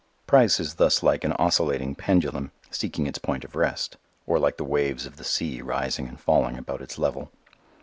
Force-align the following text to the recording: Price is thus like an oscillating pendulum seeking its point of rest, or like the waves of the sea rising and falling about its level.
Price 0.25 0.59
is 0.59 0.73
thus 0.81 1.03
like 1.03 1.23
an 1.23 1.33
oscillating 1.33 1.93
pendulum 1.93 2.51
seeking 2.71 3.05
its 3.05 3.19
point 3.19 3.45
of 3.45 3.55
rest, 3.55 3.97
or 4.25 4.39
like 4.39 4.57
the 4.57 4.63
waves 4.63 5.05
of 5.05 5.17
the 5.17 5.23
sea 5.23 5.61
rising 5.61 6.07
and 6.07 6.19
falling 6.19 6.57
about 6.57 6.81
its 6.81 6.97
level. 6.97 7.31